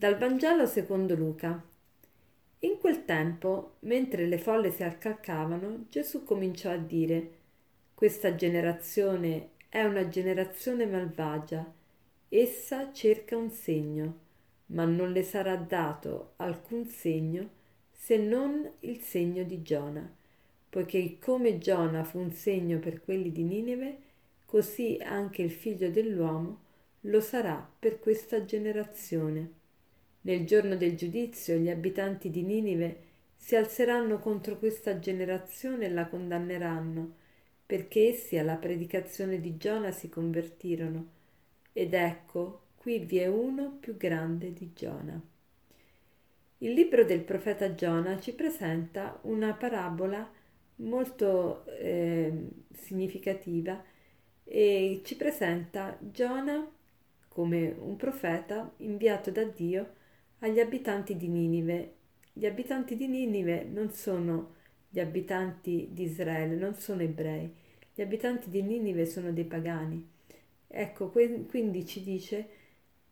Dal 0.00 0.16
Vangelo 0.16 0.64
secondo 0.64 1.14
Luca. 1.14 1.62
In 2.60 2.78
quel 2.78 3.04
tempo, 3.04 3.74
mentre 3.80 4.24
le 4.24 4.38
folle 4.38 4.70
si 4.70 4.82
accalcavano, 4.82 5.88
Gesù 5.90 6.24
cominciò 6.24 6.70
a 6.70 6.78
dire 6.78 7.32
Questa 7.92 8.34
generazione 8.34 9.50
è 9.68 9.82
una 9.82 10.08
generazione 10.08 10.86
malvagia. 10.86 11.70
Essa 12.30 12.90
cerca 12.94 13.36
un 13.36 13.50
segno, 13.50 14.18
ma 14.68 14.86
non 14.86 15.12
le 15.12 15.22
sarà 15.22 15.56
dato 15.56 16.32
alcun 16.36 16.86
segno 16.86 17.50
se 17.92 18.16
non 18.16 18.70
il 18.78 19.02
segno 19.02 19.42
di 19.42 19.60
Giona, 19.60 20.10
poiché 20.70 21.18
come 21.20 21.58
Giona 21.58 22.04
fu 22.04 22.18
un 22.18 22.32
segno 22.32 22.78
per 22.78 23.02
quelli 23.02 23.30
di 23.30 23.42
Ninive, 23.42 23.98
così 24.46 24.96
anche 24.98 25.42
il 25.42 25.50
figlio 25.50 25.90
dell'uomo 25.90 26.60
lo 27.00 27.20
sarà 27.20 27.70
per 27.78 28.00
questa 28.00 28.46
generazione. 28.46 29.58
Nel 30.22 30.44
giorno 30.44 30.76
del 30.76 30.96
giudizio 30.96 31.56
gli 31.56 31.70
abitanti 31.70 32.28
di 32.28 32.42
Ninive 32.42 33.08
si 33.36 33.56
alzeranno 33.56 34.18
contro 34.18 34.58
questa 34.58 34.98
generazione 34.98 35.86
e 35.86 35.90
la 35.90 36.06
condanneranno, 36.06 37.14
perché 37.64 38.08
essi 38.08 38.36
alla 38.36 38.56
predicazione 38.56 39.40
di 39.40 39.56
Giona 39.56 39.92
si 39.92 40.10
convertirono. 40.10 41.08
Ed 41.72 41.94
ecco, 41.94 42.64
qui 42.76 42.98
vi 42.98 43.18
è 43.18 43.28
uno 43.28 43.78
più 43.80 43.96
grande 43.96 44.52
di 44.52 44.72
Giona. 44.74 45.18
Il 46.58 46.72
libro 46.72 47.04
del 47.04 47.22
profeta 47.22 47.74
Giona 47.74 48.20
ci 48.20 48.34
presenta 48.34 49.18
una 49.22 49.54
parabola 49.54 50.30
molto 50.76 51.64
eh, 51.64 52.30
significativa 52.72 53.82
e 54.44 55.00
ci 55.02 55.16
presenta 55.16 55.96
Giona 55.98 56.70
come 57.28 57.74
un 57.78 57.96
profeta 57.96 58.70
inviato 58.78 59.30
da 59.30 59.44
Dio 59.44 59.94
agli 60.40 60.60
abitanti 60.60 61.16
di 61.16 61.28
Ninive. 61.28 61.94
Gli 62.32 62.46
abitanti 62.46 62.96
di 62.96 63.08
Ninive 63.08 63.64
non 63.64 63.90
sono 63.90 64.54
gli 64.88 65.00
abitanti 65.00 65.88
di 65.92 66.04
Israele, 66.04 66.56
non 66.56 66.74
sono 66.74 67.02
ebrei. 67.02 67.52
Gli 67.94 68.02
abitanti 68.02 68.50
di 68.50 68.62
Ninive 68.62 69.06
sono 69.06 69.32
dei 69.32 69.44
pagani. 69.44 70.08
Ecco, 70.66 71.10
quindi 71.10 71.86
ci 71.86 72.02
dice, 72.02 72.48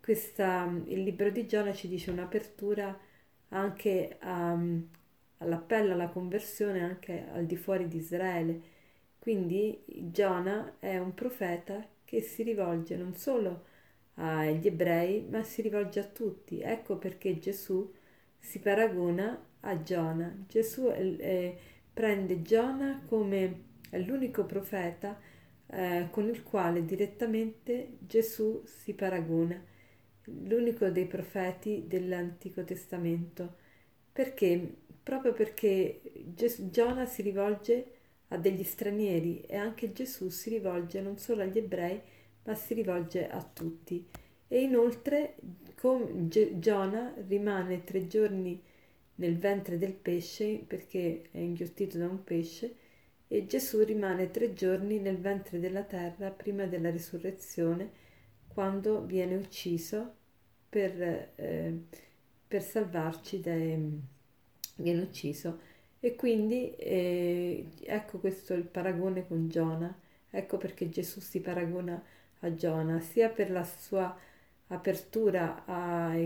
questa, 0.00 0.72
il 0.86 1.02
libro 1.02 1.30
di 1.30 1.46
Giona 1.46 1.72
ci 1.72 1.88
dice 1.88 2.10
un'apertura 2.10 2.98
anche 3.48 4.16
a, 4.20 4.58
all'appello 5.38 5.92
alla 5.92 6.08
conversione 6.08 6.82
anche 6.82 7.26
al 7.32 7.46
di 7.46 7.56
fuori 7.56 7.88
di 7.88 7.98
Israele. 7.98 8.60
Quindi 9.18 9.82
Giona 10.10 10.76
è 10.78 10.96
un 10.98 11.12
profeta 11.14 11.86
che 12.04 12.22
si 12.22 12.42
rivolge 12.42 12.96
non 12.96 13.14
solo 13.14 13.64
agli 14.20 14.66
ebrei, 14.66 15.26
ma 15.28 15.42
si 15.42 15.62
rivolge 15.62 16.00
a 16.00 16.04
tutti. 16.04 16.60
Ecco 16.60 16.96
perché 16.98 17.38
Gesù 17.38 17.92
si 18.38 18.58
paragona 18.60 19.40
a 19.60 19.82
Giona. 19.82 20.44
Gesù 20.48 20.88
eh, 20.90 21.56
prende 21.92 22.42
Giona 22.42 23.02
come 23.06 23.64
l'unico 23.92 24.44
profeta 24.44 25.18
eh, 25.68 26.08
con 26.10 26.28
il 26.28 26.42
quale 26.42 26.84
direttamente 26.84 27.96
Gesù 28.00 28.62
si 28.66 28.94
paragona, 28.94 29.62
l'unico 30.24 30.88
dei 30.90 31.06
profeti 31.06 31.84
dell'Antico 31.86 32.64
Testamento. 32.64 33.56
Perché? 34.12 34.76
Proprio 35.02 35.32
perché 35.32 36.00
Ges- 36.34 36.68
Giona 36.70 37.06
si 37.06 37.22
rivolge 37.22 37.92
a 38.28 38.36
degli 38.36 38.62
stranieri 38.62 39.42
e 39.42 39.56
anche 39.56 39.92
Gesù 39.92 40.28
si 40.28 40.50
rivolge 40.50 41.00
non 41.00 41.18
solo 41.18 41.42
agli 41.42 41.58
ebrei, 41.58 42.00
ma 42.44 42.54
si 42.54 42.74
rivolge 42.74 43.28
a 43.28 43.42
tutti. 43.42 44.06
E 44.48 44.62
inoltre 44.62 45.36
Giona 46.58 47.14
rimane 47.26 47.84
tre 47.84 48.06
giorni 48.06 48.60
nel 49.16 49.38
ventre 49.38 49.78
del 49.78 49.94
pesce 49.94 50.62
perché 50.66 51.28
è 51.30 51.38
inghiottito 51.38 51.98
da 51.98 52.08
un 52.08 52.24
pesce 52.24 52.74
e 53.28 53.46
Gesù 53.46 53.84
rimane 53.84 54.30
tre 54.30 54.52
giorni 54.54 54.98
nel 54.98 55.18
ventre 55.18 55.60
della 55.60 55.84
terra 55.84 56.30
prima 56.30 56.66
della 56.66 56.90
risurrezione 56.90 57.90
quando 58.48 59.04
viene 59.04 59.36
ucciso 59.36 60.14
per, 60.68 61.30
eh, 61.36 61.78
per 62.48 62.62
salvarci 62.62 63.40
dai, 63.40 64.00
viene 64.76 65.02
ucciso 65.02 65.60
e 66.00 66.16
quindi 66.16 66.74
eh, 66.76 67.66
ecco 67.84 68.18
questo 68.18 68.54
il 68.54 68.64
paragone 68.64 69.26
con 69.26 69.48
Giona 69.48 69.96
ecco 70.30 70.56
perché 70.56 70.88
Gesù 70.88 71.20
si 71.20 71.40
paragona 71.40 72.02
a 72.40 72.54
Giona, 72.54 73.00
sia 73.00 73.28
per 73.28 73.50
la 73.50 73.64
sua 73.64 74.16
apertura 74.68 75.64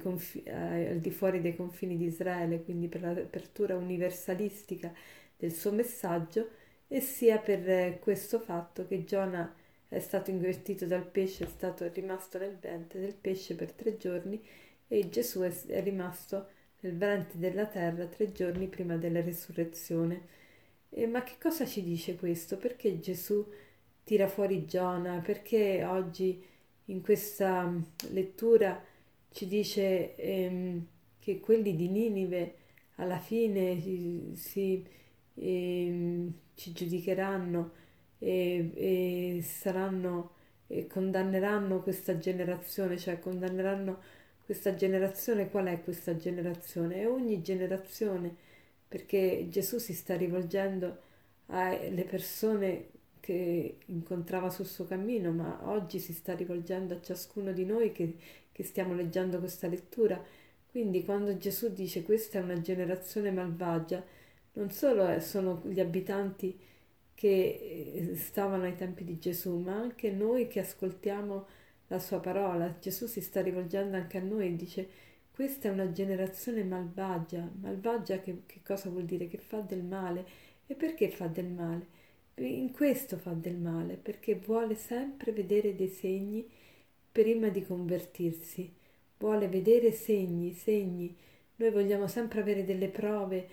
conf- 0.00 0.46
al 0.46 0.98
di 0.98 1.10
fuori 1.10 1.40
dei 1.40 1.56
confini 1.56 1.96
di 1.96 2.06
Israele, 2.06 2.62
quindi 2.62 2.88
per 2.88 3.02
l'apertura 3.02 3.76
universalistica 3.76 4.92
del 5.36 5.52
suo 5.52 5.72
messaggio, 5.72 6.48
e 6.88 7.00
sia 7.00 7.38
per 7.38 7.98
questo 8.00 8.40
fatto 8.40 8.86
che 8.86 9.04
Giona 9.04 9.54
è 9.88 9.98
stato 10.00 10.30
invertito 10.30 10.86
dal 10.86 11.06
pesce, 11.06 11.44
è 11.44 11.48
stato 11.48 11.88
rimasto 11.92 12.38
nel 12.38 12.56
ventre 12.58 13.00
del 13.00 13.14
pesce 13.14 13.54
per 13.54 13.72
tre 13.72 13.96
giorni 13.96 14.42
e 14.86 15.08
Gesù 15.08 15.40
è, 15.40 15.82
rimasto 15.82 16.48
nel 16.80 16.96
ventre 16.96 17.38
della 17.38 17.66
terra 17.66 18.06
tre 18.06 18.32
giorni 18.32 18.68
prima 18.68 18.96
della 18.96 19.20
risurrezione. 19.20 20.36
E, 20.90 21.06
ma 21.06 21.22
che 21.22 21.34
cosa 21.40 21.66
ci 21.66 21.82
dice 21.82 22.16
questo? 22.16 22.56
Perché 22.56 22.98
Gesù 23.00 23.46
tira 24.08 24.26
fuori 24.26 24.64
Giona, 24.64 25.20
perché 25.20 25.84
oggi 25.84 26.42
in 26.86 27.02
questa 27.02 27.66
mm, 27.66 27.82
lettura 28.12 28.82
ci 29.30 29.46
dice 29.46 30.16
ehm, 30.16 30.86
che 31.18 31.40
quelli 31.40 31.76
di 31.76 31.90
Ninive 31.90 32.54
alla 32.94 33.18
fine 33.18 33.78
si, 33.78 34.32
si 34.34 34.82
ehm, 35.34 36.32
ci 36.54 36.72
giudicheranno 36.72 37.72
e, 38.18 38.70
e 39.36 39.42
saranno 39.42 40.36
e 40.68 40.86
condanneranno 40.86 41.82
questa 41.82 42.16
generazione, 42.16 42.96
cioè 42.96 43.18
condanneranno 43.18 44.00
questa 44.46 44.74
generazione, 44.74 45.50
qual 45.50 45.66
è 45.66 45.82
questa 45.82 46.16
generazione? 46.16 47.02
È 47.02 47.08
ogni 47.08 47.42
generazione, 47.42 48.34
perché 48.88 49.48
Gesù 49.50 49.76
si 49.76 49.92
sta 49.92 50.16
rivolgendo 50.16 51.02
alle 51.48 52.04
persone 52.04 52.96
che 53.28 53.76
incontrava 53.88 54.48
sul 54.48 54.64
suo 54.64 54.86
cammino, 54.86 55.30
ma 55.32 55.60
oggi 55.64 55.98
si 55.98 56.14
sta 56.14 56.34
rivolgendo 56.34 56.94
a 56.94 57.00
ciascuno 57.02 57.52
di 57.52 57.66
noi 57.66 57.92
che, 57.92 58.16
che 58.50 58.62
stiamo 58.62 58.94
leggendo 58.94 59.38
questa 59.38 59.66
lettura. 59.66 60.18
Quindi 60.70 61.04
quando 61.04 61.36
Gesù 61.36 61.70
dice 61.70 62.02
questa 62.04 62.38
è 62.38 62.42
una 62.42 62.58
generazione 62.62 63.30
malvagia, 63.30 64.02
non 64.54 64.70
solo 64.70 65.20
sono 65.20 65.60
gli 65.66 65.78
abitanti 65.78 66.58
che 67.14 67.90
eh, 68.12 68.16
stavano 68.16 68.64
ai 68.64 68.74
tempi 68.76 69.04
di 69.04 69.18
Gesù, 69.18 69.58
ma 69.58 69.74
anche 69.74 70.10
noi 70.10 70.48
che 70.48 70.60
ascoltiamo 70.60 71.46
la 71.88 71.98
sua 71.98 72.20
parola. 72.20 72.78
Gesù 72.80 73.06
si 73.06 73.20
sta 73.20 73.42
rivolgendo 73.42 73.96
anche 73.96 74.16
a 74.18 74.22
noi 74.22 74.46
e 74.46 74.56
dice 74.56 74.88
questa 75.30 75.68
è 75.68 75.70
una 75.70 75.92
generazione 75.92 76.64
malvagia. 76.64 77.46
Malvagia 77.60 78.20
che, 78.20 78.42
che 78.46 78.60
cosa 78.64 78.88
vuol 78.88 79.04
dire? 79.04 79.28
Che 79.28 79.38
fa 79.38 79.60
del 79.60 79.84
male. 79.84 80.24
E 80.66 80.74
perché 80.74 81.10
fa 81.10 81.26
del 81.26 81.46
male? 81.46 81.97
In 82.46 82.72
questo 82.72 83.16
fa 83.16 83.32
del 83.32 83.56
male 83.56 83.94
perché 83.94 84.34
vuole 84.36 84.74
sempre 84.74 85.32
vedere 85.32 85.74
dei 85.74 85.88
segni 85.88 86.48
prima 87.10 87.48
di 87.48 87.64
convertirsi, 87.64 88.72
vuole 89.18 89.48
vedere 89.48 89.90
segni, 89.92 90.52
segni. 90.52 91.14
Noi 91.56 91.70
vogliamo 91.70 92.06
sempre 92.06 92.40
avere 92.40 92.64
delle 92.64 92.88
prove 92.88 93.48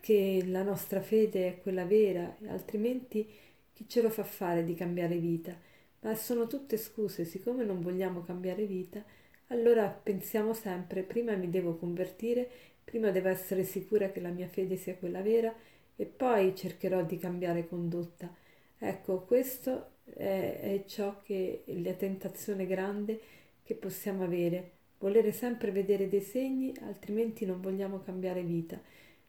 che 0.00 0.42
la 0.46 0.62
nostra 0.62 1.00
fede 1.00 1.48
è 1.48 1.60
quella 1.60 1.84
vera, 1.84 2.36
altrimenti 2.46 3.28
chi 3.72 3.88
ce 3.88 4.02
lo 4.02 4.10
fa 4.10 4.24
fare 4.24 4.64
di 4.64 4.74
cambiare 4.74 5.16
vita? 5.16 5.56
Ma 6.00 6.14
sono 6.14 6.46
tutte 6.46 6.76
scuse, 6.76 7.24
siccome 7.24 7.64
non 7.64 7.80
vogliamo 7.80 8.22
cambiare 8.22 8.64
vita, 8.64 9.02
allora 9.48 9.88
pensiamo 9.88 10.54
sempre 10.54 11.02
prima 11.02 11.34
mi 11.34 11.50
devo 11.50 11.76
convertire, 11.76 12.48
prima 12.84 13.10
devo 13.10 13.28
essere 13.28 13.64
sicura 13.64 14.10
che 14.10 14.20
la 14.20 14.30
mia 14.30 14.46
fede 14.46 14.76
sia 14.76 14.94
quella 14.94 15.20
vera 15.20 15.52
e 16.00 16.06
poi 16.06 16.56
cercherò 16.56 17.04
di 17.04 17.18
cambiare 17.18 17.68
condotta. 17.68 18.34
Ecco, 18.78 19.20
questo 19.20 19.96
è, 20.04 20.58
è 20.62 20.84
ciò 20.86 21.20
che 21.22 21.62
è 21.66 21.74
la 21.74 21.92
tentazione 21.92 22.64
grande 22.64 23.20
che 23.62 23.74
possiamo 23.74 24.24
avere, 24.24 24.70
volere 24.96 25.30
sempre 25.30 25.70
vedere 25.70 26.08
dei 26.08 26.22
segni, 26.22 26.72
altrimenti 26.80 27.44
non 27.44 27.60
vogliamo 27.60 28.00
cambiare 28.00 28.42
vita. 28.42 28.80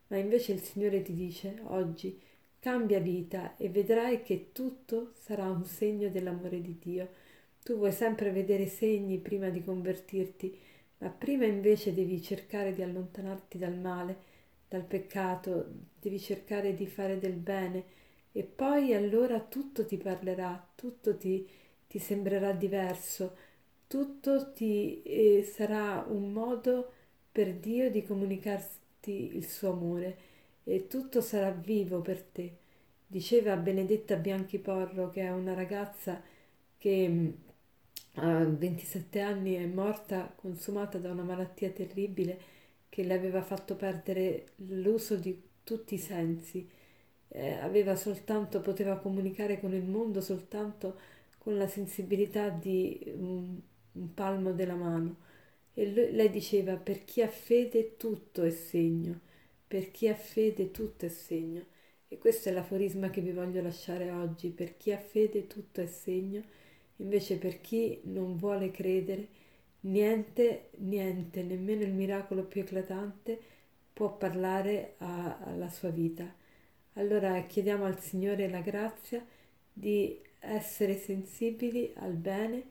Ma 0.08 0.16
invece 0.16 0.54
il 0.54 0.62
Signore 0.62 1.02
ti 1.02 1.14
dice 1.14 1.60
oggi 1.66 2.18
cambia 2.58 3.02
vita 3.02 3.58
e 3.58 3.68
vedrai 3.68 4.22
che 4.24 4.52
tutto 4.54 5.12
sarà 5.20 5.50
un 5.50 5.66
segno 5.66 6.08
dell'amore 6.08 6.62
di 6.62 6.78
Dio. 6.82 7.10
Tu 7.62 7.76
vuoi 7.76 7.92
sempre 7.92 8.32
vedere 8.32 8.66
segni 8.68 9.18
prima 9.18 9.50
di 9.50 9.62
convertirti, 9.62 10.58
ma 11.00 11.10
prima 11.10 11.44
invece 11.46 11.94
devi 11.94 12.22
cercare 12.22 12.74
di 12.74 12.82
allontanarti 12.82 13.58
dal 13.58 13.76
male 13.76 14.30
dal 14.72 14.86
peccato, 14.86 15.66
devi 16.02 16.20
cercare 16.20 16.74
di 16.74 16.88
fare 16.88 17.20
del 17.20 17.34
bene. 17.34 18.00
E 18.32 18.44
poi 18.44 18.94
allora 18.94 19.40
tutto 19.40 19.86
ti 19.86 19.98
parlerà, 19.98 20.70
tutto 20.76 21.16
ti, 21.18 21.48
ti 21.88 22.00
sembrerà 22.00 22.54
diverso, 22.54 23.36
tutto 23.88 24.52
ti 24.54 25.02
eh, 25.04 25.44
sarà 25.44 26.06
un 26.08 26.32
modo 26.32 26.92
per 27.32 27.54
Dio 27.56 27.90
di 27.92 28.04
comunicarti 28.04 29.36
il 29.36 29.48
suo 29.48 29.72
amore. 29.72 30.30
E 30.64 30.88
tutto 30.88 31.22
sarà 31.22 31.52
vivo 31.52 32.02
per 32.02 32.22
te. 32.22 32.58
Diceva 33.08 33.56
Benedetta 33.58 34.16
Bianchi 34.16 34.58
Porro, 34.60 35.10
che 35.10 35.22
è 35.22 35.32
una 35.32 35.54
ragazza 35.54 36.22
che 36.78 37.08
mm, 37.10 37.30
a 38.16 38.44
27 38.46 39.20
anni 39.22 39.56
è 39.56 39.66
morta 39.66 40.32
consumata 40.36 40.98
da 40.98 41.12
una 41.12 41.24
malattia 41.24 41.70
terribile 41.70 42.40
che 42.90 43.04
le 43.04 43.14
aveva 43.14 43.42
fatto 43.42 43.76
perdere 43.76 44.50
l'uso 44.56 45.16
di 45.16 45.50
tutti 45.72 45.96
i 45.96 45.98
sensi. 45.98 46.68
Eh, 47.30 47.54
aveva 47.54 47.96
soltanto, 47.96 48.60
poteva 48.62 48.98
comunicare 48.98 49.60
con 49.60 49.74
il 49.74 49.84
mondo 49.84 50.20
soltanto 50.22 51.00
con 51.38 51.58
la 51.58 51.68
sensibilità 51.68 52.50
di 52.50 53.00
un, 53.16 53.58
un 53.94 54.14
palmo 54.14 54.52
della 54.54 54.76
mano. 54.76 55.18
E 55.74 55.88
lui, 55.92 56.12
lei 56.12 56.30
diceva, 56.30 56.76
per 56.76 57.06
chi 57.06 57.22
ha 57.22 57.28
fede 57.30 57.96
tutto 57.98 58.44
è 58.44 58.50
segno, 58.52 59.20
per 59.68 59.92
chi 59.92 60.08
ha 60.10 60.16
fede 60.16 60.72
tutto 60.72 61.06
è 61.06 61.10
segno. 61.10 61.66
E 62.10 62.18
questo 62.18 62.50
è 62.50 62.52
l'aforisma 62.52 63.10
che 63.10 63.22
vi 63.22 63.32
voglio 63.32 63.62
lasciare 63.62 64.12
oggi, 64.12 64.50
per 64.50 64.76
chi 64.78 64.92
ha 64.92 64.98
fede 64.98 65.48
tutto 65.48 65.82
è 65.82 65.88
segno, 65.88 66.44
invece 66.98 67.38
per 67.38 67.62
chi 67.62 68.02
non 68.04 68.36
vuole 68.36 68.72
credere, 68.72 69.28
niente, 69.82 70.70
niente, 70.80 71.44
nemmeno 71.44 71.84
il 71.84 71.94
miracolo 71.94 72.44
più 72.44 72.62
eclatante 72.62 73.40
può 73.94 74.16
parlare 74.18 74.96
a, 75.00 75.38
alla 75.40 75.70
sua 75.70 75.90
vita. 75.90 76.26
Allora 76.94 77.42
chiediamo 77.44 77.86
al 77.86 78.00
Signore 78.00 78.50
la 78.50 78.62
grazia 78.62 79.26
di 79.72 80.20
essere 80.40 80.98
sensibili 80.98 81.94
al 81.98 82.14
bene, 82.14 82.64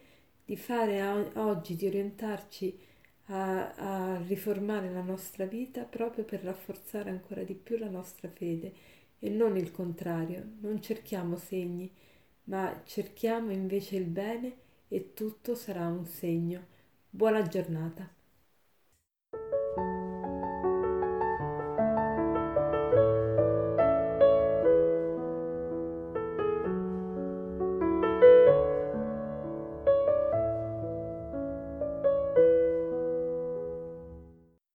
di 0.45 0.57
fare 0.57 1.03
oggi, 1.35 1.77
di 1.77 1.87
orientarci 1.87 2.79
a, 3.27 3.73
a 3.75 4.23
riformare 4.27 4.91
la 4.91 5.03
nostra 5.03 5.45
vita 5.47 5.85
proprio 5.85 6.25
per 6.25 6.43
rafforzare 6.43 7.11
ancora 7.11 7.43
di 7.43 7.55
più 7.55 7.79
la 7.79 7.89
nostra 7.89 8.29
fede 8.29 8.73
e 9.19 9.29
non 9.31 9.57
il 9.57 9.71
contrario. 9.71 10.45
Non 10.61 10.83
cerchiamo 10.83 11.37
segni, 11.37 11.91
ma 12.45 12.83
cerchiamo 12.85 13.53
invece 13.53 13.97
il 13.97 14.07
bene 14.07 14.57
e 14.89 15.15
tutto 15.15 15.55
sarà 15.55 15.87
un 15.87 16.05
segno. 16.07 16.67
Buona 17.09 17.43
giornata. 17.43 18.20